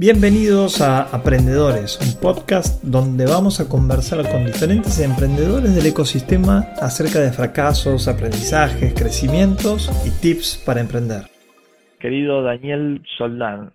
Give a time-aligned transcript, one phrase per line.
[0.00, 7.18] Bienvenidos a Aprendedores, un podcast donde vamos a conversar con diferentes emprendedores del ecosistema acerca
[7.18, 11.22] de fracasos, aprendizajes, crecimientos y tips para emprender.
[11.98, 13.74] Querido Daniel Soldán,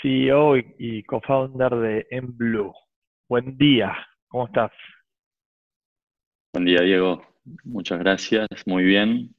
[0.00, 2.72] CEO y co-founder de Enblue.
[3.28, 3.96] Buen día,
[4.28, 4.70] ¿cómo estás?
[6.52, 7.26] Buen día, Diego.
[7.64, 9.34] Muchas gracias, muy bien.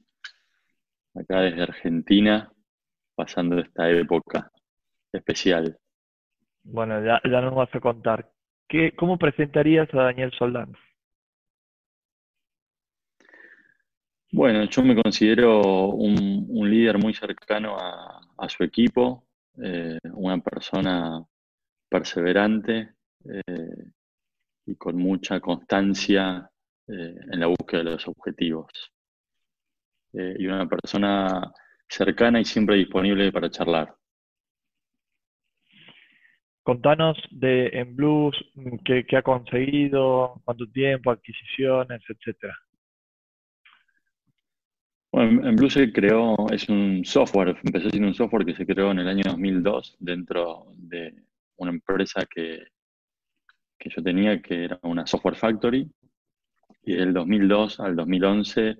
[1.15, 2.51] Acá desde Argentina,
[3.15, 4.51] pasando esta época
[5.11, 5.77] especial.
[6.63, 8.32] Bueno, ya, ya nos vas a contar.
[8.68, 10.75] ¿Qué, ¿Cómo presentarías a Daniel Soldán?
[14.32, 19.25] Bueno, yo me considero un, líder muy cercano a, su equipo,
[19.63, 21.25] eh, una persona
[21.89, 22.93] perseverante
[23.25, 23.85] eh,
[24.65, 26.49] y con mucha constancia
[26.87, 28.69] eh, en la búsqueda de los objetivos.
[30.13, 31.54] y una persona
[31.87, 33.97] cercana y siempre disponible para charlar.
[36.67, 38.35] Contanos de En Blues,
[38.83, 42.59] qué, ha conseguido, cuánto tiempo, adquisiciones, etcétera.
[45.09, 48.91] Bueno, en Blue se creó, es un software, empezó siendo un software que se creó
[48.91, 51.13] en el año 2002 dentro de
[51.55, 52.65] una empresa que,
[53.79, 55.89] que yo tenía, que era una software factory,
[56.83, 58.75] y del 2002 al 2011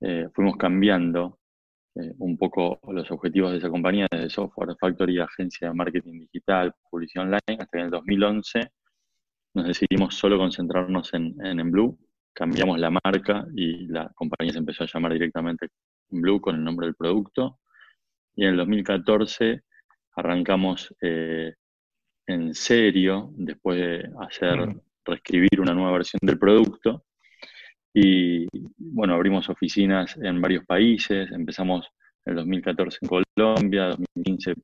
[0.00, 1.38] eh, fuimos cambiando
[1.96, 6.74] eh, un poco los objetivos de esa compañía, desde Software Factory, agencia de marketing digital,
[6.90, 8.70] publicidad online, hasta que en el 2011
[9.54, 11.96] nos decidimos solo concentrarnos en, en, Blue,
[12.32, 15.68] cambiamos la marca y la compañía se empezó a llamar directamente
[16.10, 17.60] Blue con el nombre del producto.
[18.34, 19.62] Y en el 2014
[20.16, 21.54] arrancamos eh,
[22.26, 24.80] en serio, después de hacer, mm.
[25.04, 27.04] reescribir una nueva versión del producto,
[27.94, 31.86] y bueno, abrimos oficinas en varios países, empezamos
[32.26, 34.54] en el 2014 en Colombia, 2015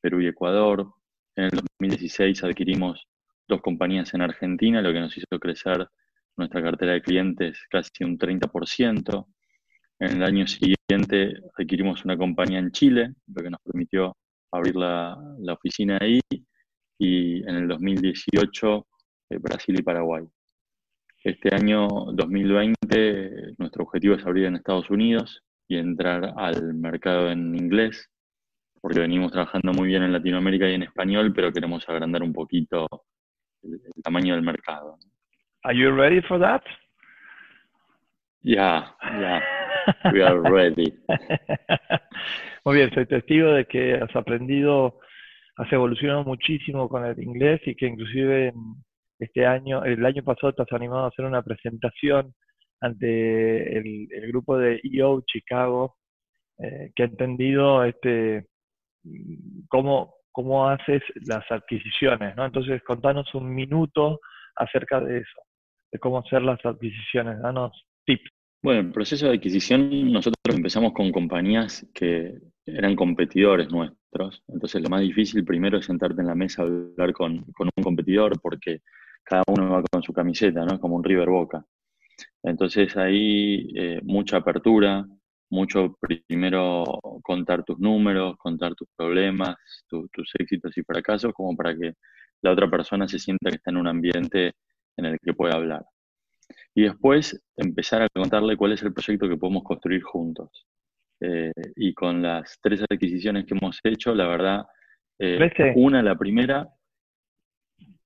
[0.00, 0.92] Perú y Ecuador,
[1.36, 3.06] en el 2016 adquirimos
[3.46, 5.88] dos compañías en Argentina, lo que nos hizo crecer
[6.36, 9.26] nuestra cartera de clientes casi un 30%.
[10.00, 14.16] En el año siguiente adquirimos una compañía en Chile, lo que nos permitió
[14.50, 16.20] abrir la, la oficina ahí,
[16.98, 18.86] y en el 2018
[19.30, 20.24] eh, Brasil y Paraguay.
[21.22, 27.54] Este año 2020 nuestro objetivo es abrir en Estados Unidos y entrar al mercado en
[27.54, 28.08] inglés,
[28.80, 32.88] porque venimos trabajando muy bien en Latinoamérica y en español, pero queremos agrandar un poquito
[33.62, 34.96] el, tamaño del mercado.
[35.62, 36.62] Are you ready for that?
[38.40, 39.42] Yeah, yeah.
[40.14, 40.90] We are ready.
[42.64, 44.98] Muy bien, soy testigo de que has aprendido,
[45.56, 48.54] has evolucionado muchísimo con el inglés y que inclusive en,
[49.20, 52.34] este año, el año pasado has animado a hacer una presentación
[52.80, 55.96] ante el, grupo de EO Chicago,
[56.58, 58.46] eh, que ha entendido este
[59.68, 62.46] cómo, cómo haces las adquisiciones, ¿no?
[62.46, 64.20] Entonces, contanos un minuto
[64.56, 65.40] acerca de eso,
[65.92, 67.72] de cómo hacer las adquisiciones, danos
[68.06, 68.30] tips.
[68.62, 72.34] Bueno, el proceso de adquisición, nosotros empezamos con compañías que
[72.66, 74.42] eran competidores nuestros.
[74.48, 77.82] Entonces, lo más difícil primero es sentarte en la mesa a hablar con, con un
[77.82, 78.80] competidor, porque
[79.30, 80.80] cada uno va con su camiseta, ¿no?
[80.80, 81.64] Como un River Boca.
[82.42, 85.06] Entonces ahí eh, mucha apertura,
[85.50, 86.84] mucho primero
[87.22, 89.54] contar tus números, contar tus problemas,
[89.88, 91.94] tus éxitos y fracasos, como para que
[92.42, 94.54] la otra persona se sienta que está en un ambiente
[94.96, 95.84] en el que puede hablar.
[96.74, 100.66] Y después empezar a contarle cuál es el proyecto que podemos construir juntos.
[101.20, 104.66] Eh, y con las tres adquisiciones que hemos hecho, la verdad,
[105.20, 106.68] eh, una, la primera,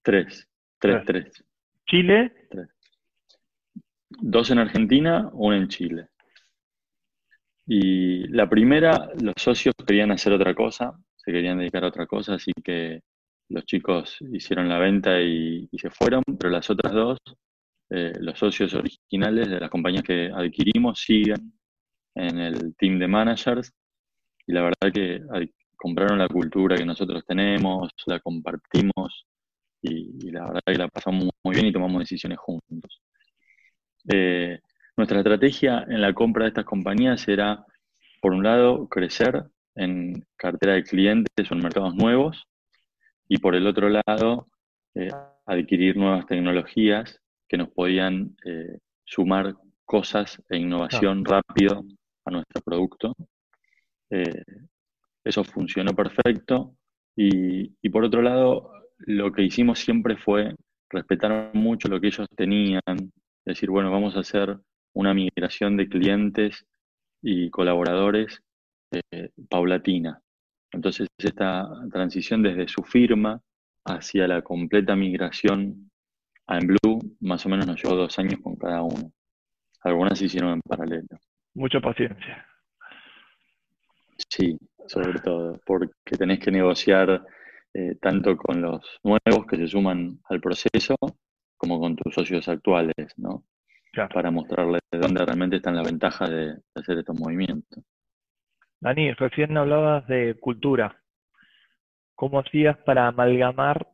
[0.02, 0.46] tres.
[0.84, 1.44] Tres, tres.
[1.86, 2.30] ¿Chile?
[4.10, 6.08] Dos en Argentina, uno en Chile.
[7.66, 12.34] Y la primera, los socios querían hacer otra cosa, se querían dedicar a otra cosa,
[12.34, 13.00] así que
[13.48, 17.18] los chicos hicieron la venta y, se fueron, pero las otras dos,
[17.88, 21.54] eh, los socios originales de las compañías que adquirimos siguen
[22.14, 23.72] en el team de managers
[24.46, 25.22] y la verdad que
[25.76, 29.26] compraron la cultura que nosotros tenemos, la compartimos
[29.84, 33.02] y, la verdad que la pasamos muy bien y tomamos decisiones juntos.
[34.10, 34.58] Eh,
[34.96, 37.64] nuestra estrategia en la compra de estas compañías era,
[38.20, 39.44] por un lado, crecer
[39.74, 42.46] en cartera de clientes o en mercados nuevos
[43.28, 44.48] y por el otro lado,
[44.94, 45.10] eh,
[45.46, 49.54] adquirir nuevas tecnologías que nos podían eh, sumar
[49.84, 51.84] cosas e innovación rápido
[52.24, 53.14] a nuestro producto.
[55.24, 56.76] eso funcionó perfecto.
[57.16, 58.73] Y, y, por otro lado,
[59.06, 60.54] lo que hicimos siempre fue
[60.90, 62.80] respetar mucho lo que ellos tenían,
[63.44, 64.58] decir, bueno, vamos a hacer
[64.94, 66.64] una migración de clientes
[67.20, 68.42] y colaboradores
[68.92, 70.20] eh, paulatina.
[70.72, 73.40] Entonces, esta transición desde su firma
[73.84, 75.90] hacia la completa migración
[76.46, 79.12] a Blue, más o menos nos llevó dos años con cada uno.
[79.82, 81.18] Algunas se hicieron en paralelo.
[81.54, 82.46] Mucha paciencia.
[84.28, 87.24] Sí, sobre todo, porque tenés que negociar
[87.76, 90.94] eh, tanto con los nuevos que se suman al proceso
[91.56, 93.44] como con tus socios actuales, ¿no?
[94.12, 97.82] Para mostrarles dónde realmente están las ventajas de, hacer estos movimientos.
[98.80, 101.02] Dani, recién hablabas de cultura.
[102.14, 103.88] ¿Cómo hacías para amalgamar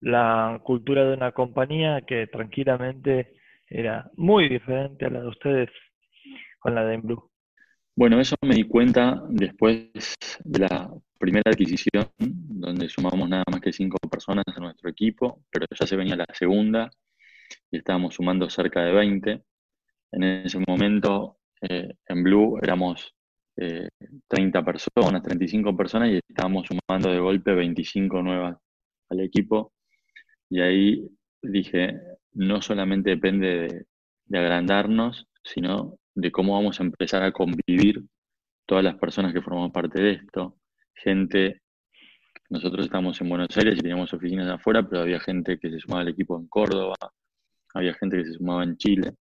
[0.00, 3.34] la cultura de una compañía que tranquilamente
[3.68, 5.70] era muy diferente a la de ustedes
[6.58, 7.30] con la de Blue?
[7.98, 9.90] Bueno, eso me di cuenta después
[10.44, 15.66] de la primera adquisición, donde sumamos nada más que cinco personas a nuestro equipo, pero
[15.68, 16.88] ya se venía la segunda
[17.72, 19.42] y estábamos sumando cerca de 20.
[20.12, 23.16] En ese momento, eh, en Blue éramos
[23.56, 28.56] 30 eh, personas, 35 personas y estábamos sumando de golpe 25 nuevas
[29.08, 29.72] al equipo.
[30.48, 31.04] Y ahí
[31.42, 32.00] dije,
[32.34, 33.86] no solamente depende
[34.24, 38.02] de agrandarnos, sino de cómo vamos a empezar a convivir
[38.66, 40.56] todas las personas que formamos parte de esto.
[40.94, 41.62] Gente,
[42.50, 46.02] nosotros estamos en Buenos Aires y teníamos oficinas afuera, pero había gente que se sumaba
[46.02, 46.96] al equipo en Córdoba,
[47.72, 49.14] había gente que se sumaba en Chile,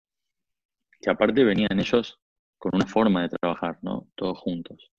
[1.00, 2.20] que aparte venían ellos
[2.58, 4.08] con una forma de trabajar, ¿no?
[4.16, 4.92] Todos juntos.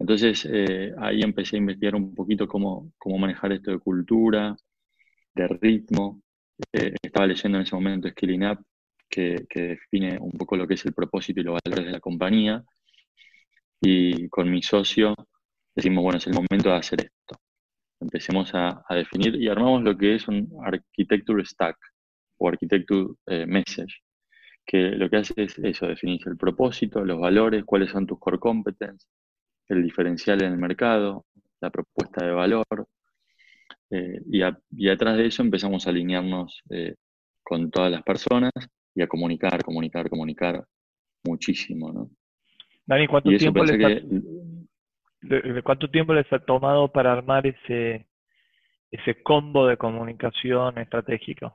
[0.00, 4.56] Entonces eh, ahí empecé a investigar un poquito cómo, cómo manejar esto de cultura,
[5.34, 6.20] de ritmo.
[6.72, 8.64] Eh, estaba leyendo en ese momento Skilling Up,
[9.12, 12.64] que, define un poco lo que es el propósito y los valores de la compañía.
[13.80, 15.14] Y con mi socio
[15.74, 17.40] decimos, bueno, es el momento de hacer esto.
[18.00, 21.76] Empecemos a, definir y armamos lo que es un architecture stack
[22.38, 24.02] o architecture eh, message,
[24.66, 28.38] que lo que hace es eso, definir el propósito, los valores, cuáles son tus core
[28.38, 29.06] competence,
[29.68, 31.26] el diferencial en el mercado,
[31.60, 32.64] la propuesta de valor.
[33.90, 36.94] Eh, y, atrás de eso empezamos a alinearnos eh,
[37.42, 38.52] con todas las personas
[38.94, 40.64] y a comunicar, comunicar, comunicar
[41.24, 42.10] muchísimo, ¿no?
[42.86, 48.06] Dani, ¿cuánto tiempo, les ha, ¿cuánto tiempo les ha tomado para armar ese,
[48.90, 51.54] ese combo de comunicación estratégico?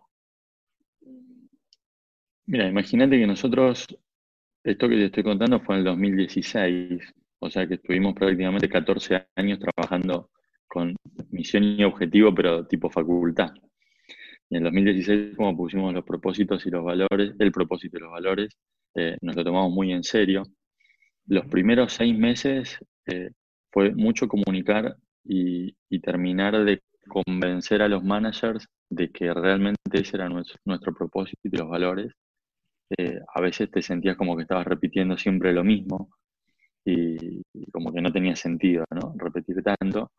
[2.46, 3.86] Mira, imagínate que nosotros,
[4.64, 9.28] esto que te estoy contando fue en el 2016, o sea que estuvimos prácticamente 14
[9.36, 10.30] años trabajando
[10.66, 10.96] con
[11.30, 13.52] misión y objetivo, pero tipo facultad.
[14.50, 18.12] Y en el 2016, como pusimos los propósitos y los valores, el propósito y los
[18.12, 18.58] valores,
[18.96, 20.44] eh, nos lo tomamos muy en serio.
[21.28, 23.32] Los primeros seis meses eh,
[23.72, 30.30] fue mucho comunicar y, terminar de convencer a los managers de que realmente ese era
[30.30, 32.14] nuestro, propósito y los valores.
[32.98, 36.10] Eh, a veces te sentías como que estabas repitiendo siempre lo mismo
[36.86, 39.14] y, y, como que no tenía sentido ¿no?
[39.18, 40.12] repetir tanto.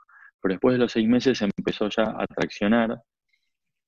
[0.43, 3.01] Pero después de los seis meses empezó ya a traccionar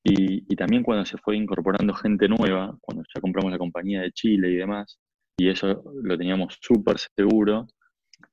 [0.02, 4.50] y, también cuando se fue incorporando gente nueva, cuando ya compramos la compañía de Chile
[4.50, 4.98] y demás,
[5.36, 7.66] y eso lo teníamos súper seguro,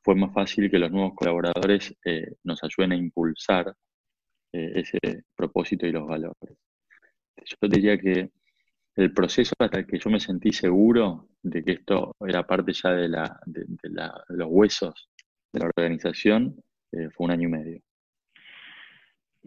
[0.03, 3.73] fue más fácil que los nuevos colaboradores eh, nos ayuden a impulsar
[4.53, 6.57] eh, ese propósito y los valores.
[7.45, 8.29] Yo diría que
[8.95, 13.09] el proceso hasta que yo me sentí seguro de que esto era parte ya de,
[13.09, 13.65] la, de,
[14.29, 15.09] los huesos
[15.53, 16.61] de la organización
[16.91, 17.81] eh, fue un año y medio.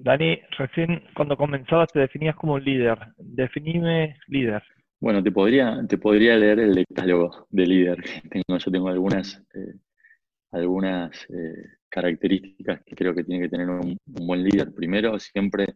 [0.02, 2.98] Dani, recién cuando comenzabas te definías como líder.
[3.18, 4.62] Definime líder.
[4.98, 8.04] Bueno, te podría, te podría leer el decálogo de líder.
[8.30, 9.74] Tengo, yo tengo algunas, eh,
[10.52, 14.72] algunas eh, características que creo que tiene que tener un, buen líder.
[14.74, 15.74] Primero, siempre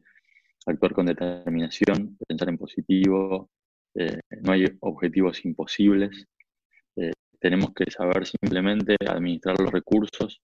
[0.66, 3.50] actuar con determinación, pensar en positivo.
[3.94, 6.26] Eh, no hay objetivos imposibles.
[7.38, 10.40] tenemos que saber simplemente administrar los recursos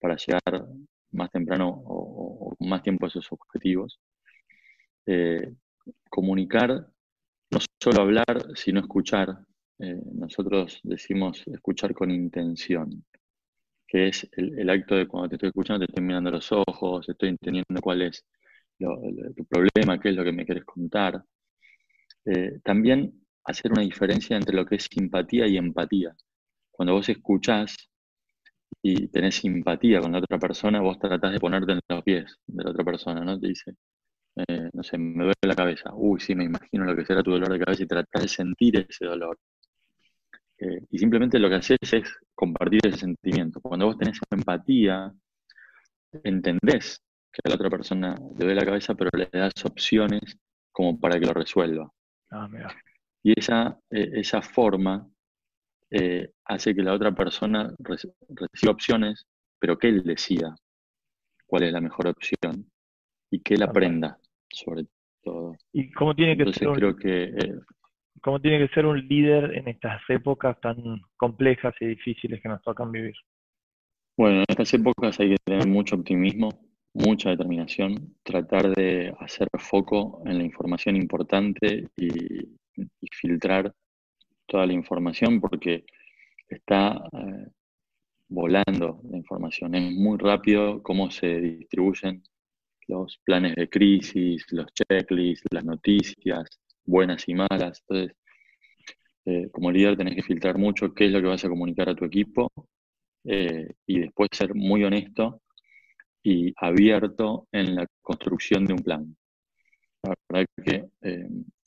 [0.00, 0.68] para llegar
[1.14, 4.00] más temprano o, con más tiempo esos objetivos.
[5.06, 5.52] Eh,
[6.08, 6.88] comunicar,
[7.50, 9.38] no solo hablar, sino escuchar.
[9.78, 13.04] Eh, nosotros decimos escuchar con intención,
[13.86, 17.30] que es el, acto de cuando te estoy escuchando, te estoy mirando los ojos, estoy
[17.30, 18.24] entendiendo cuál es
[18.78, 21.22] tu problema, qué es lo que me quieres contar.
[22.26, 23.12] Eh, también
[23.44, 26.14] hacer una diferencia entre lo que es simpatía y empatía.
[26.70, 27.76] Cuando vos escuchás,
[28.86, 32.64] y tenés simpatía con la otra persona, vos tratás de ponerte en los pies de
[32.64, 33.40] la otra persona, ¿no?
[33.40, 33.74] Te dice,
[34.36, 35.90] eh, no sé, me duele la cabeza.
[35.94, 38.86] Uy, sí, me imagino lo que será tu dolor de cabeza y tratás de sentir
[38.86, 39.38] ese dolor.
[40.58, 43.58] Eh, y simplemente lo que haces es compartir ese sentimiento.
[43.62, 45.10] Cuando vos tenés empatía,
[46.22, 47.00] entendés
[47.32, 50.38] que a la otra persona le duele la cabeza, pero le das opciones
[50.70, 51.90] como para que lo resuelva.
[52.30, 52.50] Ah,
[53.22, 55.08] y esa, eh, esa forma
[55.96, 59.26] eh, hace que la otra persona reciba opciones,
[59.60, 60.56] pero que él decida.
[61.46, 62.66] cuál es la mejor opción
[63.30, 64.18] y que él aprenda,
[64.50, 64.86] sobre
[65.22, 65.56] todo.
[65.72, 67.54] ¿Y cómo tiene que ser un, creo que, eh,
[68.20, 70.76] cómo tiene que ser un líder en estas épocas tan
[71.16, 73.14] complejas y difíciles que nos tocan vivir?
[74.16, 76.48] Bueno, en estas épocas hay que tener mucho optimismo,
[76.92, 82.56] mucha determinación, tratar de hacer foco en la información importante y,
[83.12, 83.72] filtrar
[84.46, 85.84] toda la información porque
[86.48, 87.48] está eh,
[88.28, 89.74] volando la información.
[89.74, 92.22] Es muy rápido cómo se distribuyen
[92.86, 97.82] los planes de crisis, los checklists, las noticias, buenas y malas.
[97.88, 98.16] Entonces,
[99.26, 101.94] eh, como líder tenés que filtrar mucho qué es lo que vas a comunicar a
[101.94, 102.52] tu equipo
[103.24, 105.40] eh, y después ser muy honesto
[106.22, 109.16] y abierto en la construcción de un plan.
[110.02, 110.84] La verdad que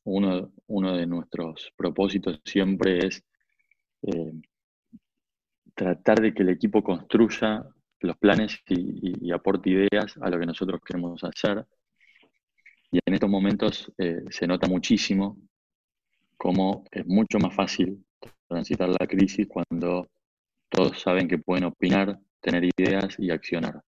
[0.08, 3.24] uno, de nuestros propósitos siempre es
[5.76, 7.66] tratar de que el equipo construya
[8.00, 11.66] los planes y, aporte ideas a lo que nosotros queremos hacer.
[12.92, 15.38] Y en estos momentos eh, se nota muchísimo
[16.38, 18.06] cómo es mucho más fácil
[18.48, 20.08] transitar la crisis cuando
[20.70, 23.82] todos saben que pueden opinar, tener ideas y accionar.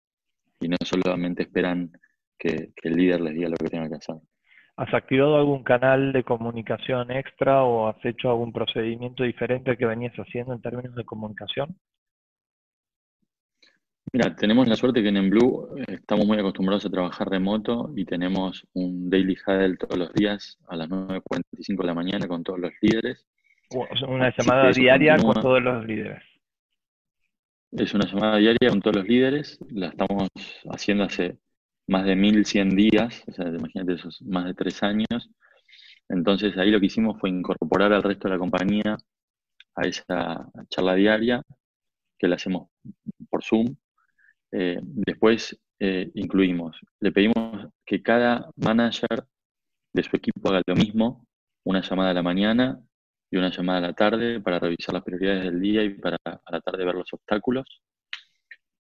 [0.61, 1.93] Y no solamente esperan
[2.39, 4.17] que, que el líder les diga lo que tengan que hacer.
[4.77, 10.15] ¿Has activado algún canal de comunicación extra o has hecho algún procedimiento diferente que venías
[10.17, 11.75] haciendo en términos de comunicación?
[14.13, 18.67] Mira, tenemos la suerte que en Blue estamos muy acostumbrados a trabajar remoto y tenemos
[18.75, 22.73] un daily huddle todos los días a las 9.45 de la mañana con todos los
[22.83, 23.27] líderes.
[24.07, 26.23] Una llamada diaria con todos los líderes.
[27.73, 30.29] Es una llamada diaria con todos los líderes, la estamos
[30.71, 31.39] haciendo hace
[31.87, 35.31] más de 1100 días, o sea, imagínate esos más de tres años.
[36.09, 38.97] Entonces ahí lo que hicimos fue incorporar al resto de la compañía
[39.75, 41.43] a esa charla diaria
[42.19, 42.69] que la hacemos
[43.29, 43.77] por Zoom
[44.53, 49.27] eh, después eh, incluimos, le pedimos que cada manager
[49.93, 51.27] de su equipo haga lo mismo,
[51.65, 52.81] una llamada a la mañana
[53.31, 56.53] y una llamada a la tarde para revisar las prioridades del día y para a
[56.53, 57.67] la tarde ver los obstáculos.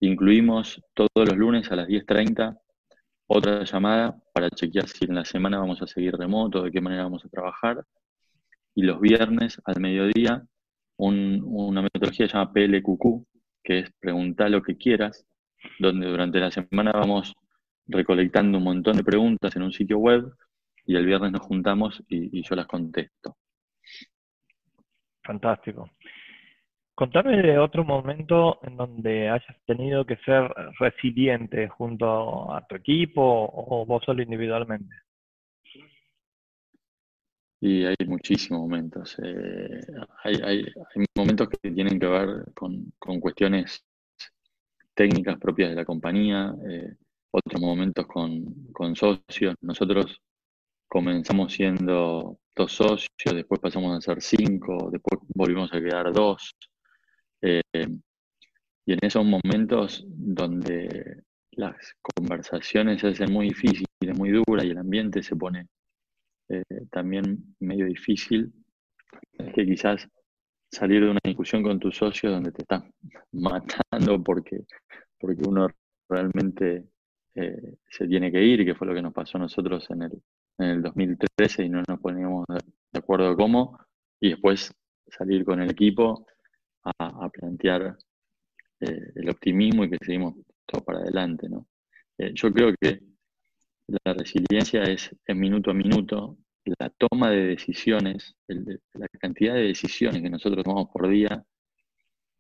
[0.01, 2.59] Incluimos todos los lunes a las 10.30
[3.27, 7.05] otra llamada para chequear si en la semana vamos a seguir remoto, de qué manera
[7.05, 7.85] vamos a trabajar.
[8.75, 10.47] Y los viernes al mediodía
[10.99, 13.27] una metodología que se llama PLQQ,
[13.63, 15.27] que es preguntar lo que quieras,
[15.79, 17.35] donde durante la semana vamos
[17.87, 20.33] recolectando un montón de preguntas en un sitio web
[20.87, 23.37] y el viernes nos juntamos y, yo las contesto.
[25.23, 25.91] Fantástico.
[26.97, 30.51] Contame de otro momento en donde hayas tenido que ser
[30.81, 34.95] resiliente junto a tu equipo o vos solo individualmente.
[37.61, 39.15] Y hay muchísimos momentos.
[39.23, 39.83] Eh,
[40.25, 40.65] hay,
[41.15, 43.85] momentos que tienen que ver con, cuestiones
[44.95, 46.95] técnicas propias de la compañía, eh,
[47.31, 49.55] otros momentos con, socios.
[49.61, 50.19] Nosotros
[50.89, 56.57] comenzamos siendo dos socios, después pasamos a ser cinco, después volvimos a quedar dos.
[57.47, 57.63] Eh,
[58.87, 61.23] y en esos momentos donde
[61.53, 63.87] las conversaciones se hacen muy difíciles,
[64.17, 65.69] muy duras y el ambiente se pone
[66.49, 68.53] eh, también medio difícil,
[69.39, 70.09] es que quizás
[70.73, 72.91] salir de una discusión con tu socio donde te están
[73.33, 74.65] matando porque,
[75.17, 75.69] porque uno
[76.09, 76.89] realmente
[77.37, 80.23] eh, se tiene que ir, que fue lo que nos pasó a nosotros en el,
[80.59, 83.79] en el 2013 y no nos poníamos de acuerdo cómo,
[84.21, 84.73] y después
[85.09, 86.27] salir con el equipo
[86.99, 87.97] a, plantear
[88.81, 90.35] eh, el optimismo y que seguimos
[90.67, 91.49] todo para adelante.
[91.49, 91.67] ¿no?
[92.19, 93.01] Eh, yo creo que
[94.05, 96.39] la resiliencia es en minuto a minuto,
[96.79, 101.45] la toma de decisiones, la cantidad de decisiones que nosotros tomamos por día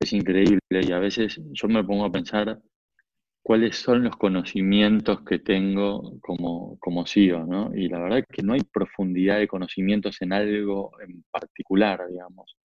[0.00, 2.60] es increíble y a veces yo me pongo a pensar
[3.42, 7.72] cuáles son los conocimientos que tengo como, como CEO, ¿no?
[7.74, 12.56] Y la verdad es que no hay profundidad de conocimientos en algo en particular, digamos.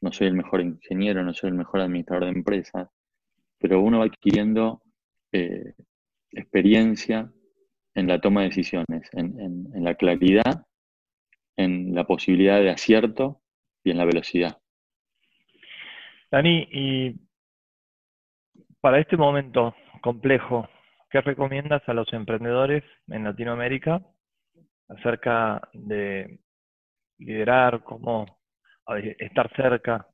[0.00, 2.88] No soy el mejor ingeniero, no soy el mejor administrador de empresas,
[3.58, 4.82] pero uno va adquiriendo
[5.32, 5.74] eh,
[6.30, 7.30] experiencia
[7.94, 10.66] en la toma de decisiones, en la claridad
[11.60, 13.42] en la posibilidad de acierto
[13.84, 14.58] y en la velocidad.
[16.30, 17.16] Dani, y
[18.80, 20.68] para este momento complejo,
[21.10, 24.00] ¿qué recomiendas a los emprendedores en Latinoamérica
[24.88, 26.38] acerca de
[27.18, 28.39] liderar, cómo
[28.96, 30.06] estar cerca,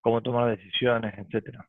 [0.00, 1.68] cómo tomar decisiones, etcétera?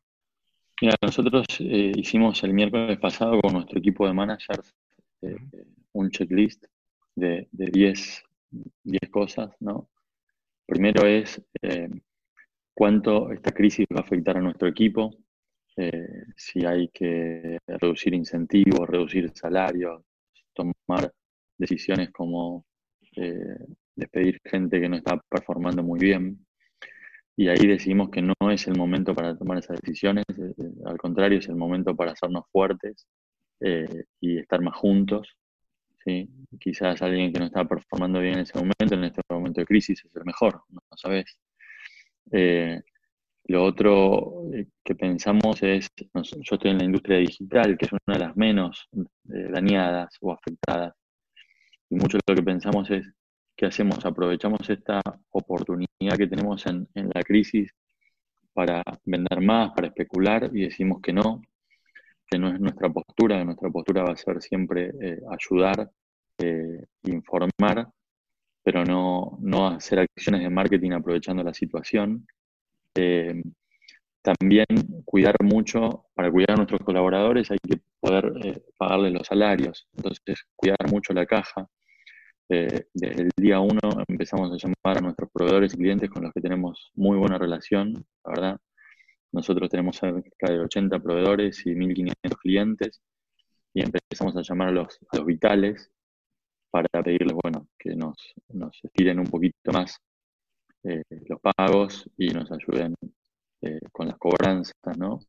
[0.80, 4.74] Mira, nosotros eh, hicimos el miércoles pasado con nuestro equipo de managers
[5.22, 5.36] eh,
[5.92, 6.64] un checklist
[7.14, 8.24] de 10
[8.82, 9.88] 10 cosas, ¿no?
[10.66, 11.88] Primero es eh,
[12.74, 15.10] cuánto esta crisis va a afectar a nuestro equipo,
[15.76, 20.02] eh, si hay que reducir incentivos, reducir salarios,
[20.52, 21.12] tomar
[21.56, 22.66] decisiones como
[23.16, 23.58] eh,
[23.94, 26.44] despedir gente que no está performando muy bien.
[27.36, 30.98] Y ahí decidimos que no es el momento para tomar esas decisiones, eh, eh, al
[30.98, 33.06] contrario, es el momento para hacernos fuertes
[34.20, 35.36] y estar más juntos.
[36.04, 36.28] ¿sí?
[36.58, 40.04] Quizás alguien que no está performando bien en ese momento, en este momento de crisis,
[40.04, 41.38] es el mejor, no, sabes.
[43.44, 44.50] lo otro
[44.84, 48.88] que pensamos es, yo estoy en la industria digital, que es una de las menos
[49.22, 50.94] dañadas o afectadas
[51.92, 53.06] y mucho de lo que pensamos es,
[53.62, 54.04] ¿qué hacemos?
[54.04, 55.00] Aprovechamos esta
[55.30, 57.72] oportunidad que tenemos en, la crisis
[58.52, 61.40] para vender más, para especular y decimos que no,
[62.26, 65.88] que no es nuestra postura, que nuestra postura va a ser siempre eh, ayudar,
[66.38, 67.88] eh, informar,
[68.64, 72.26] pero no, no, hacer acciones de marketing aprovechando la situación.
[72.96, 73.44] Eh,
[74.22, 74.66] también
[75.04, 80.90] cuidar mucho, para cuidar a nuestros colaboradores hay que poder pagarles los salarios, entonces cuidar
[80.90, 81.68] mucho la caja,
[82.48, 86.40] desde el día uno empezamos a llamar a nuestros proveedores y clientes con los que
[86.40, 87.94] tenemos muy buena relación,
[88.24, 88.60] la verdad.
[89.32, 93.00] Nosotros tenemos cerca de 80 proveedores y 1.500 clientes
[93.74, 95.90] y empezamos a llamar a los, vitales
[96.70, 98.16] para pedirles, bueno, que nos,
[98.48, 99.98] nos estiren un poquito más
[100.84, 102.94] eh, los pagos y nos ayuden
[103.62, 105.20] eh, con las cobranzas, ¿no?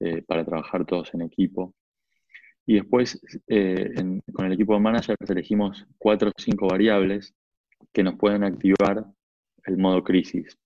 [0.00, 1.74] Eh, para trabajar todos en equipo.
[2.66, 3.92] Y después, eh,
[4.32, 7.34] con el equipo de managers elegimos cuatro o cinco variables
[7.92, 9.04] que nos pueden activar
[9.64, 10.56] el modo crisis.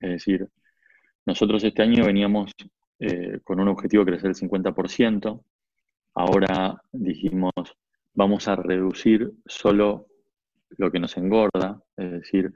[0.00, 0.48] Es decir,
[1.24, 2.52] nosotros este año veníamos
[2.98, 5.42] eh, con un objetivo de crecer el 50%.
[6.14, 7.52] Ahora dijimos,
[8.14, 10.06] vamos a reducir solo
[10.76, 11.82] lo que nos engorda.
[11.96, 12.52] Es decir,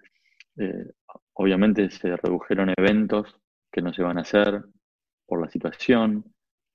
[0.56, 0.90] eh,
[1.34, 3.34] obviamente se redujeron eventos
[3.72, 4.62] que no se van a hacer
[5.26, 6.24] por la situación,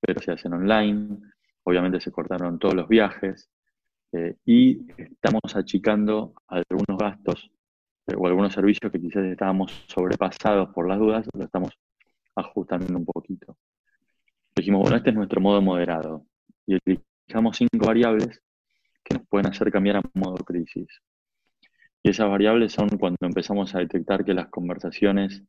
[0.01, 1.19] pero se hacen online
[1.65, 3.49] obviamente se cortaron todos los viajes
[4.11, 7.51] eh, y estamos achicando algunos gastos
[8.07, 11.71] eh, o algunos servicios que quizás estábamos sobrepasados por las dudas, lo estamos
[12.35, 13.57] ajustando un poquito.
[14.55, 16.25] Dijimos, bueno, este es nuestro modo moderado
[16.65, 18.41] y utilizamos cinco variables
[19.03, 20.87] que nos pueden hacer cambiar a modo crisis.
[22.03, 25.43] Y esas variables son cuando empezamos a detectar que las conversaciones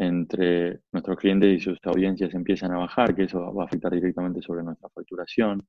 [0.00, 4.40] entre nuestros clientes y sus audiencias empiezan a bajar, que eso va a afectar directamente
[4.40, 5.62] sobre nuestra facturación.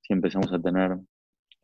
[0.00, 0.96] Si empezamos a tener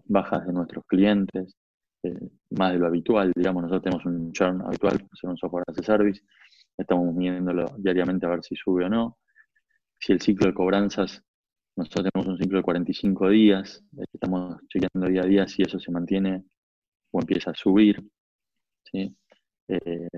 [0.04, 1.56] bajas de nuestros clientes,
[2.02, 5.78] eh, más de lo habitual, digamos, nosotros tenemos un churn habitual, ser un software as
[5.78, 6.20] a service,
[6.76, 9.16] estamos midiéndolo diariamente a ver si sube o no.
[9.98, 11.22] Si el ciclo de cobranzas,
[11.76, 13.82] nosotros tenemos un ciclo de 45 días,
[14.12, 16.44] estamos chequeando día a día si eso se mantiene
[17.10, 18.06] o empieza a subir.
[18.84, 19.16] ¿sí?
[19.68, 20.08] Eh,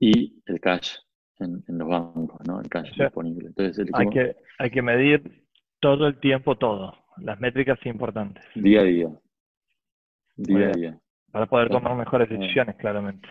[0.00, 0.96] y el cash
[1.38, 2.60] en, los bancos, ¿no?
[2.60, 3.48] El cash disponible.
[3.48, 5.44] Entonces, hay, que, hay que medir
[5.80, 8.44] todo el tiempo todo, las métricas importantes.
[8.54, 9.08] Día a día.
[10.36, 10.98] Día a día.
[11.30, 13.28] Para poder tomar mejores decisiones, claramente.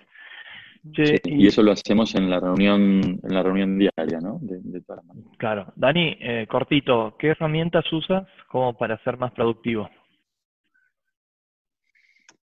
[0.84, 4.40] y, eso lo hacemos en la reunión, en la reunión diaria, ¿no?
[4.42, 5.04] De, de todas
[5.38, 5.74] Claro.
[5.76, 9.90] Dani, eh, cortito, ¿qué herramientas usas como para ser más productivo?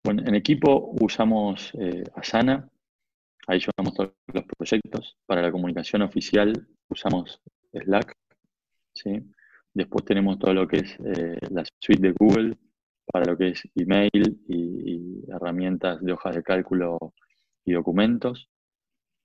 [0.04, 2.68] Bueno, en equipo usamos eh, Asana,
[3.52, 5.18] Ahí llevamos todos los proyectos.
[5.26, 7.42] Para la comunicación oficial usamos
[7.74, 8.16] Slack.
[8.94, 9.22] ¿sí?
[9.74, 12.58] Después tenemos todo lo que es eh, la suite de Google
[13.06, 16.98] para lo que es email y, herramientas de hojas de cálculo
[17.66, 18.48] y documentos.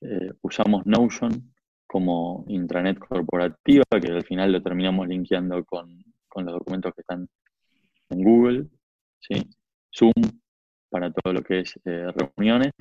[0.00, 1.54] Eh, usamos Notion
[1.86, 6.02] como intranet corporativa, que al final lo terminamos linkeando con,
[6.34, 7.28] los documentos que están
[8.10, 8.66] en Google.
[9.20, 9.36] ¿sí?
[9.96, 10.40] Zoom
[10.90, 12.72] para todo lo que es eh, reuniones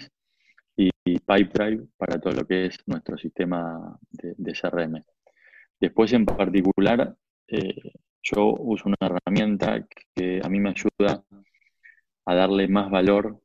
[0.76, 5.04] y Pipedrive para todo lo que es nuestro sistema de, CRM.
[5.80, 7.16] Después, en particular,
[7.48, 9.86] eh, yo uso una herramienta
[10.16, 11.24] que a mí me ayuda
[12.26, 13.40] a darle más valor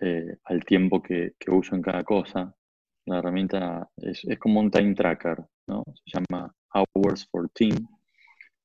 [0.00, 2.54] eh, al tiempo que, uso en cada cosa.
[3.06, 5.38] La herramienta es, como un time tracker.
[5.66, 7.76] Se llama Hours for Team.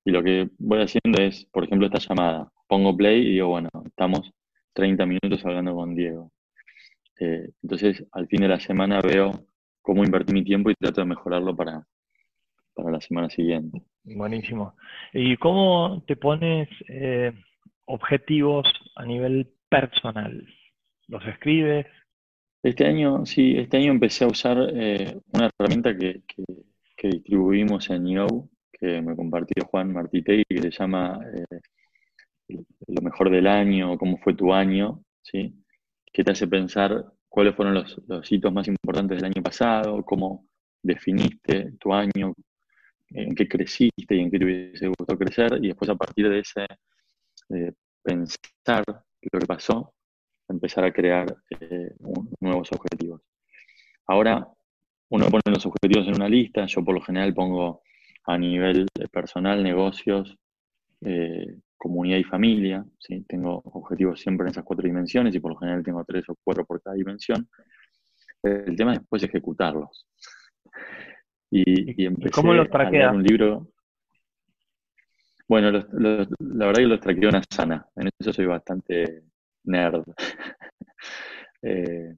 [0.06, 2.52] Y lo que voy haciendo es, por ejemplo, esta llamada.
[2.68, 4.32] Pongo play y digo, bueno, estamos
[4.74, 6.33] 30 minutos hablando con Diego.
[7.20, 9.46] Eh, entonces, al fin de la semana veo
[9.82, 11.86] cómo invertí mi tiempo y trato de mejorarlo para,
[12.74, 13.82] para la semana siguiente.
[14.04, 14.76] Buenísimo.
[15.14, 17.32] ¿Y cómo te pones eh,
[17.86, 20.48] objetivos a nivel personal?
[21.08, 21.86] ¿Los escribes?
[22.64, 26.22] Este año, sí, este año empecé a usar eh, una herramienta que,
[27.04, 28.28] distribuimos en Yo,
[28.72, 31.20] que me compartió Juan Martitei, que se llama
[32.48, 35.54] Lo mejor del año, cómo fue tu año, ¿sí?
[36.14, 40.46] Que te hace pensar cuáles fueron los, hitos más importantes del año pasado, cómo
[40.82, 42.34] definiste tu año,
[43.10, 46.40] en qué creciste y en qué te hubiese gustado crecer, y después a partir de
[46.40, 46.66] ese
[47.50, 47.74] eh,
[48.04, 49.94] pensar lo que pasó,
[50.48, 51.96] empezar a crear eh,
[52.40, 53.22] nuevos objetivos.
[54.06, 54.48] Ahora
[55.10, 57.82] uno pone los objetivos en una lista, yo por lo general pongo
[58.26, 60.38] a nivel personal, negocios,
[61.02, 62.86] eh, comunidad y familia.
[62.98, 63.26] ¿sí?
[63.28, 66.66] Tengo objetivos siempre en esas cuatro dimensiones y por lo general tengo tres o cuatro
[66.66, 67.50] por cada dimensión.
[68.42, 70.08] El tema es después ejecutarlos.
[71.52, 73.68] Y, empecé ¿Cómo los a leer un libro.
[75.48, 77.86] Bueno, la verdad que los traqueo una sana.
[77.98, 79.24] En eso soy bastante
[79.66, 80.04] nerd.
[81.66, 82.14] Eh,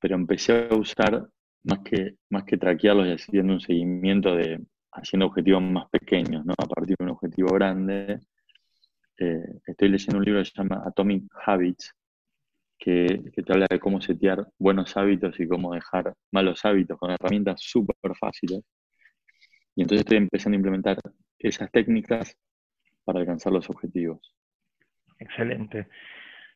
[0.00, 1.28] pero empecé a usar,
[1.62, 6.54] más que, más que traquearlos y haciendo un seguimiento de haciendo objetivos más pequeños, ¿no?
[6.58, 8.18] A partir de un objetivo grande.
[9.18, 11.94] Eh, estoy leyendo un libro que se llama Atomic Habits,
[12.78, 17.60] que, te habla de cómo setear buenos hábitos y cómo dejar malos hábitos con herramientas
[17.62, 18.62] súper fáciles.
[19.76, 20.98] Y entonces estoy empezando a implementar
[21.38, 22.36] esas técnicas
[23.04, 24.34] para alcanzar los objetivos.
[25.18, 25.88] Excelente.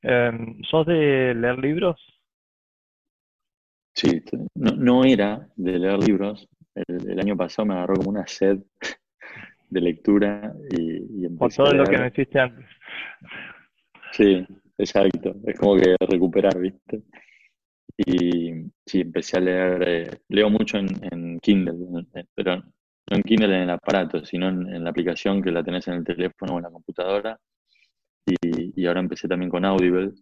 [0.03, 2.01] Em, ¿Sos de leer libros?
[3.95, 4.23] Sí,
[4.55, 6.49] no, era de leer libros.
[6.75, 8.61] El, año pasado me agarró como una sed
[9.71, 12.67] de lectura y, y Por todo lo que no hiciste antes.
[14.13, 14.47] Sí,
[14.79, 17.03] Exacto, es como que recuperar, ¿viste?
[17.97, 23.63] Y sí, empecé a leer, eh, leo mucho en, Kindle, pero no en Kindle en
[23.63, 26.71] el aparato, sino en, la aplicación que la tenés en el teléfono o en la
[26.71, 27.37] computadora.
[28.25, 30.13] Y, ahora empecé también con Audible,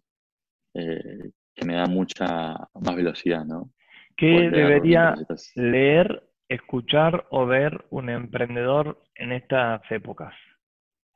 [0.73, 3.69] eh, que me da mucha más velocidad, ¿no?
[4.15, 5.13] ¿Qué debería
[5.55, 10.33] leer, escuchar o ver un emprendedor en estas épocas?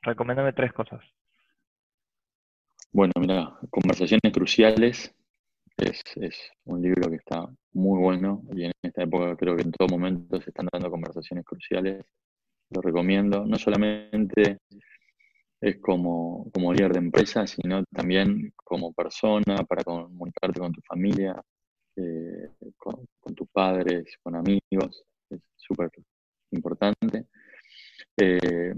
[0.01, 1.01] Recomiéndame tres cosas.
[2.91, 5.15] Bueno, mira, Conversaciones Cruciales
[5.77, 9.87] es, un libro que está muy bueno y en esta época creo que en todo
[9.87, 12.03] momento se están dando conversaciones cruciales.
[12.69, 13.45] Lo recomiendo.
[13.45, 14.59] No solamente
[15.61, 21.41] es como, líder de empresa, sino también como persona para comunicarte con tu familia,
[21.95, 25.03] eh, con, tus padres, con amigos.
[25.31, 25.89] Es súper
[26.51, 27.25] importante.
[28.17, 28.73] Eh,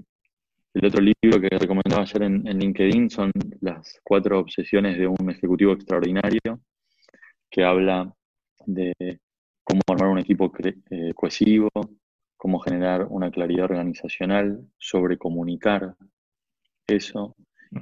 [0.73, 5.73] el otro libro que recomendaba ayer en, LinkedIn son Las cuatro obsesiones de un ejecutivo
[5.73, 6.61] extraordinario,
[7.49, 8.11] que habla
[8.65, 8.93] de
[9.63, 10.51] cómo armar un equipo
[10.89, 11.69] eh, cohesivo,
[12.37, 15.95] cómo generar una claridad organizacional, sobre comunicar
[16.87, 17.35] eso,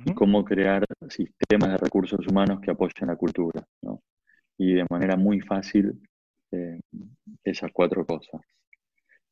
[0.06, 3.66] y cómo crear sistemas de recursos humanos que apoyen la cultura.
[4.58, 6.00] Y de manera muy fácil
[6.52, 6.80] eh,
[7.44, 8.42] esas cuatro cosas.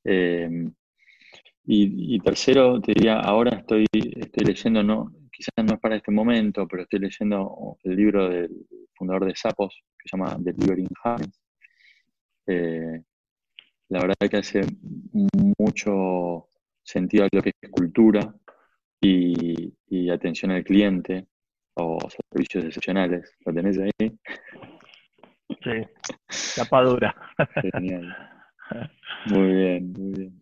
[0.03, 0.69] Eh,
[1.71, 6.67] y, tercero, te diría, ahora estoy, estoy leyendo, no, quizás no es para este momento,
[6.67, 8.49] pero estoy leyendo el libro del
[8.95, 11.41] fundador de Sapos, que se llama Delivering Hands.
[12.47, 13.03] Eh,
[13.89, 14.61] la verdad es que hace
[15.59, 16.47] mucho
[16.81, 18.33] sentido a lo que es cultura
[18.99, 21.27] y, atención al cliente
[21.75, 21.99] o
[22.31, 23.31] servicios excepcionales.
[23.45, 24.19] ¿Lo tenés ahí?
[25.63, 27.15] Sí, tapadura.
[27.61, 28.38] Genial.
[29.25, 30.41] Muy bien, muy bien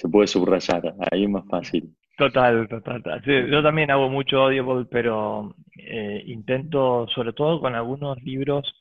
[0.00, 1.94] se puede subrayar, ahí es más fácil.
[2.16, 3.22] Total, total.
[3.50, 8.74] yo también hago mucho audible, pero eh, intento, sobre todo con algunos libros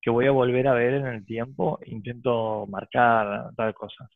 [0.00, 4.08] que voy a volver a ver en el tiempo, intento marcar tal cosa.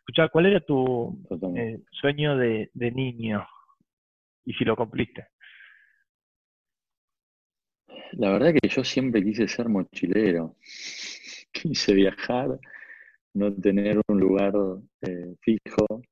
[0.00, 1.18] Escucha, ¿cuál era tu
[1.56, 3.46] eh, sueño de, de niño?
[4.44, 5.28] Y si lo cumpliste.
[8.12, 10.56] La verdad que yo siempre quise ser mochilero.
[11.52, 12.58] Quise viajar
[13.36, 14.54] no tener un lugar
[15.02, 16.02] eh, fijo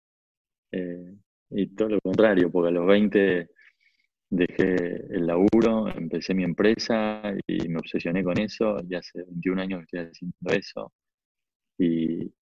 [0.73, 1.15] eh,
[1.51, 3.49] y todo lo contrario, porque a los 20
[4.31, 4.75] dejé
[5.11, 10.01] el laburo, empecé mi empresa y me obsesioné con eso y hace 21 años estoy
[10.01, 10.93] haciendo eso
[11.79, 12.33] y,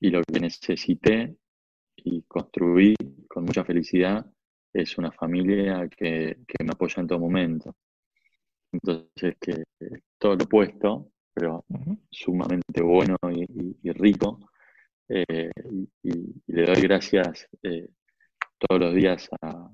[0.00, 1.36] lo que necesité
[1.96, 2.94] y construí
[3.28, 4.26] con mucha felicidad
[4.72, 7.76] es una familia que, que me apoya en todo momento.
[8.72, 9.62] Entonces, que
[10.18, 11.64] todo lo opuesto, pero
[12.10, 14.38] sumamente bueno y, rico.
[15.08, 15.50] Eh,
[16.02, 17.88] y, le doy gracias eh,
[18.58, 19.70] todos los días a,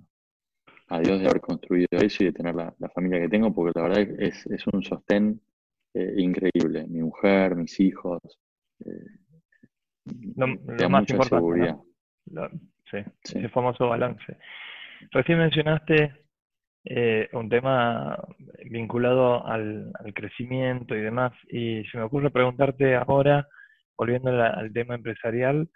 [1.00, 4.00] Dios de haber construido eso y de tener la, familia que tengo, porque la verdad
[4.18, 5.38] es, es un sostén
[5.92, 6.86] eh, increíble.
[6.88, 8.20] Mi mujer, mis hijos.
[10.36, 11.76] lo, más importante.
[12.90, 14.38] sí, ese famoso balance.
[15.10, 16.14] Recién mencionaste
[17.32, 18.16] un tema
[18.68, 21.32] vinculado al, crecimiento y demás.
[21.48, 23.46] Y se me ocurre preguntarte ahora,
[23.96, 25.68] volviendo al tema empresarial,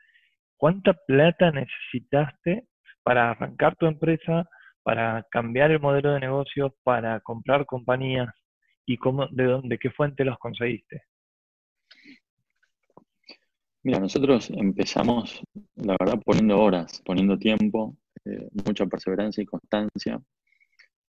[0.57, 2.67] ¿cuánta plata necesitaste
[3.03, 4.49] para arrancar tu empresa,
[4.83, 8.29] para cambiar el modelo de negocio, para comprar compañías
[8.87, 11.03] y cómo, de dónde, qué fuente los conseguiste?
[13.85, 15.43] Mira, nosotros empezamos,
[15.75, 20.21] la verdad, poniendo horas, poniendo tiempo, eh, mucha perseverancia y constancia.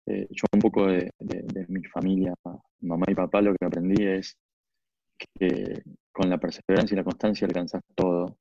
[0.06, 1.10] Eh, yo un poco de,
[1.68, 2.34] mi familia,
[2.80, 4.36] mamá y papá, lo que aprendí es
[5.18, 5.82] que
[6.12, 8.36] con la perseverancia y la constancia alcanzas todo.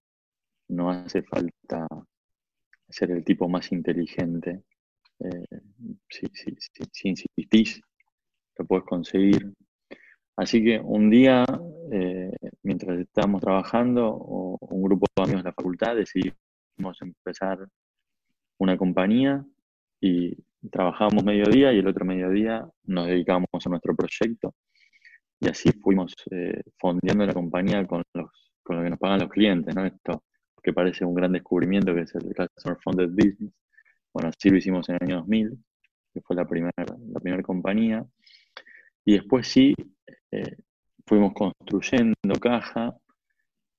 [0.69, 1.87] No hace falta
[2.87, 4.63] ser el tipo más inteligente.
[5.19, 5.45] Eh,
[6.09, 6.27] si,
[6.91, 7.81] si, insistís,
[8.57, 9.51] lo puedes conseguir.
[10.35, 11.43] Así que un día,
[11.91, 12.31] eh,
[12.63, 17.67] mientras estábamos trabajando, un grupo de amigos de la facultad decidimos empezar
[18.57, 19.45] una compañía
[19.99, 20.37] y
[20.71, 24.53] trabajábamos mediodía y el otro mediodía nos dedicábamos a nuestro proyecto.
[25.39, 28.29] Y así fuimos eh, fondeando la compañía con, los,
[28.61, 29.85] con lo que nos pagan los clientes, ¿no?
[29.85, 30.23] Esto
[30.61, 33.53] que parece un gran descubrimiento, que es el Customer Funded Business.
[34.13, 35.57] Bueno, así lo hicimos en el año 2000,
[36.13, 38.05] que fue la primera la primera compañía.
[39.05, 39.73] Y después sí,
[40.31, 40.57] eh,
[41.05, 42.95] fuimos construyendo caja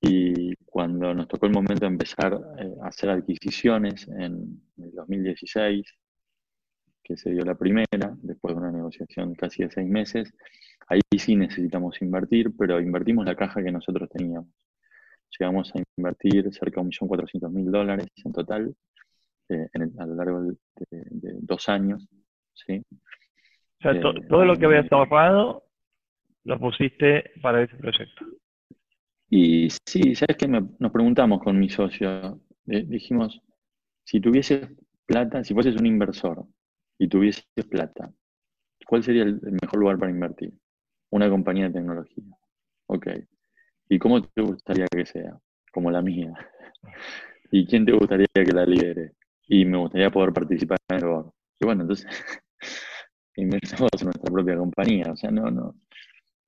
[0.01, 5.85] y cuando nos tocó el momento de empezar eh, a hacer adquisiciones en el 2016,
[7.03, 10.33] que se dio la primera, después de una negociación casi de seis meses,
[10.87, 14.49] ahí sí necesitamos invertir, pero invertimos la caja que nosotros teníamos.
[15.39, 18.75] Llegamos a invertir cerca de 1.400.000 dólares en total
[19.49, 20.55] eh, a lo largo de,
[21.41, 22.07] dos años.
[22.53, 22.83] ¿sí?
[22.91, 25.63] O sea, todo lo que habías ahorrado
[26.43, 28.25] lo pusiste para ese proyecto.
[29.29, 30.47] Y sí, ¿sabes qué?
[30.47, 33.41] Nos preguntamos con mi socio, dijimos,
[34.03, 34.67] si tuvieses
[35.05, 36.45] plata, si fueses un inversor
[37.01, 38.13] y tuvieses plata,
[38.85, 40.53] ¿cuál sería el mejor lugar para invertir?
[41.09, 42.23] Una compañía de tecnología.
[42.85, 43.07] Ok.
[43.89, 45.35] ¿Y cómo te gustaría que sea?
[45.71, 46.31] Como la mía.
[47.51, 49.13] ¿Y quién te gustaría que la lidere?
[49.47, 51.31] Y me gustaría poder participar en el board.
[51.59, 52.05] Y bueno, entonces
[53.35, 55.11] invertimos en nuestra propia compañía.
[55.11, 55.73] O sea, no, no.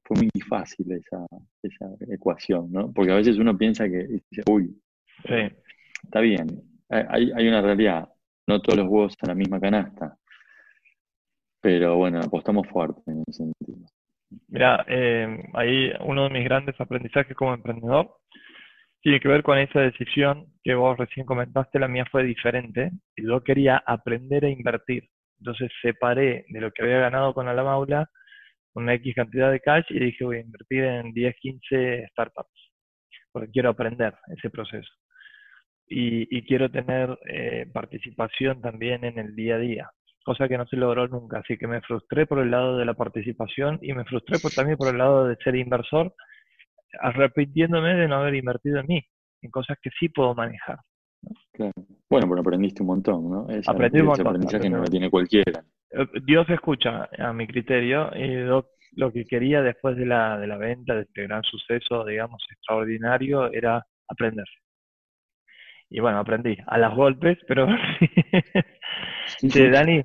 [0.04, 1.26] Fue muy fácil esa,
[1.64, 2.94] esa ecuación, ¿no?
[2.94, 4.80] Porque a veces uno piensa que, dice, uy,
[6.04, 6.62] está bien.
[6.90, 8.08] Hay, hay una realidad.
[8.46, 10.16] No todos los huevos en la misma canasta.
[11.64, 13.88] Pero bueno, apostamos fuerte en ese sentido.
[14.50, 18.18] Mira, eh, ahí uno de mis grandes aprendizajes como emprendedor
[19.02, 22.92] tiene que ver con esa decisión que vos recién comentaste, la mía fue diferente.
[23.16, 25.08] Yo quería aprender a invertir.
[25.40, 28.10] Entonces separé de lo que había ganado con la maula
[28.76, 32.72] una X cantidad de cash y dije voy a invertir en 10, 15 startups,
[33.32, 34.92] porque quiero aprender ese proceso.
[35.88, 39.92] Y, quiero tener eh, participación también en el día a día
[40.24, 41.40] cosa que no se logró nunca.
[41.40, 44.78] Así que me frustré por el lado de la participación y me frustré por, también
[44.78, 46.14] por el lado de ser inversor,
[47.00, 49.02] arrepintiéndome de no haber invertido en mí,
[49.42, 50.80] en cosas que sí puedo manejar.
[52.10, 53.48] Bueno, pero aprendiste un montón, ¿no?
[53.68, 54.28] Aprendí un montón.
[54.28, 55.64] aprendizaje no lo tiene cualquiera.
[55.92, 58.44] Eh, Dios escucha a mi criterio y
[58.96, 63.52] lo, que quería después de la, de la venta, de este gran suceso, digamos, extraordinario,
[63.52, 64.46] era aprender.
[65.94, 67.68] Y bueno, aprendí a las golpes, pero
[69.38, 70.04] sí, Dani,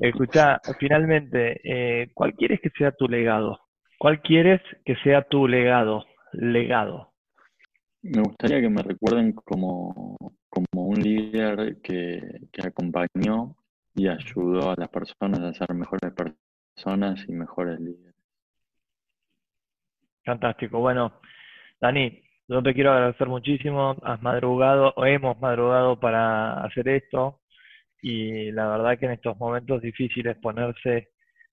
[0.00, 3.58] escucha, finalmente, eh, ¿cuál quieres que sea tu legado?
[3.98, 6.04] ¿Cuál quieres que sea tu legado?
[6.32, 7.12] Legado.
[8.02, 10.16] Me gustaría que me recuerden como,
[10.48, 13.56] como un líder que, que acompañó
[13.96, 16.12] y ayudó a las personas a ser mejores
[16.76, 18.14] personas y mejores líderes.
[20.24, 20.78] Fantástico.
[20.78, 21.20] Bueno,
[21.80, 23.96] Dani, yo te quiero agradecer muchísimo.
[24.02, 27.40] Has madrugado, o hemos madrugado para hacer esto.
[28.02, 31.08] Y la verdad que en estos momentos difíciles ponerse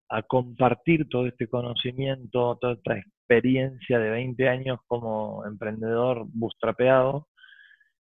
[0.10, 7.27] a compartir todo este conocimiento, toda esta experiencia de 20 años como emprendedor bustrapeado,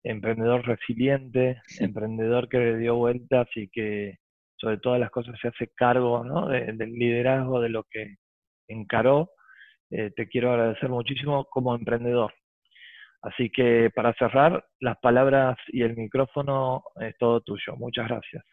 [0.03, 4.17] emprendedor resiliente, emprendedor que le dio vueltas y que
[4.57, 6.47] sobre todas las cosas se hace cargo ¿no?
[6.47, 8.15] del liderazgo de lo que
[8.67, 9.31] encaró.
[9.91, 12.33] Eh, te quiero agradecer muchísimo como emprendedor.
[13.25, 17.75] Así que para cerrar, las palabras y el micrófono es todo tuyo.
[17.75, 18.43] Muchas gracias.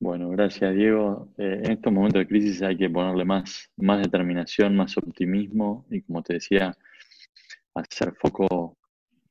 [0.00, 1.28] Bueno, gracias Diego.
[1.38, 6.02] Eh, en estos momentos de crisis hay que ponerle más, más determinación, más optimismo y
[6.02, 6.74] como te decía,
[7.72, 8.76] hacer foco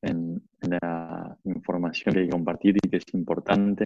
[0.02, 3.84] en, la información que hay que compartir y que es importante.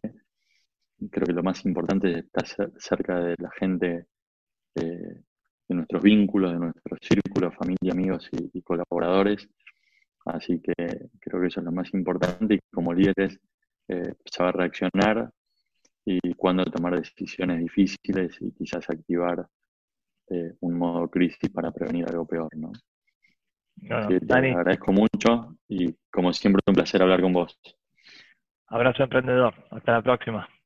[1.10, 4.06] Creo que lo más importante es estar cerca de la gente,
[4.76, 5.22] eh,
[5.70, 9.50] de nuestros vínculos, de nuestros círculos, familia, amigos y colaboradores
[10.26, 10.74] Así que
[11.20, 13.40] creo que eso es lo más importante y como líderes
[13.88, 15.30] eh, saber reaccionar
[16.06, 19.46] y cuándo tomar decisiones difíciles y quizás activar
[20.30, 22.72] eh, un modo crisis para prevenir algo peor, ¿no?
[24.08, 27.60] te agradezco mucho y como siempre un placer hablar con vos.
[28.68, 30.48] Abrazo emprendedor, hasta la próxima.